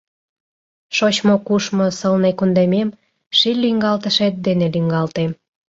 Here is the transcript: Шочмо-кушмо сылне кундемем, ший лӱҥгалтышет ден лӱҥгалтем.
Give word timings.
Шочмо-кушмо 0.95 1.85
сылне 1.99 2.31
кундемем, 2.39 2.89
ший 3.37 3.55
лӱҥгалтышет 3.61 4.33
ден 4.45 4.59
лӱҥгалтем. 4.73 5.31